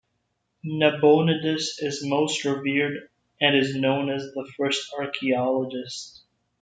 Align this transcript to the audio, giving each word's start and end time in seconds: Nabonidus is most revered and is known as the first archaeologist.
Nabonidus 0.63 1.77
is 1.79 2.03
most 2.03 2.43
revered 2.43 3.11
and 3.39 3.55
is 3.55 3.75
known 3.75 4.09
as 4.09 4.23
the 4.33 4.51
first 4.57 4.91
archaeologist. 4.97 6.23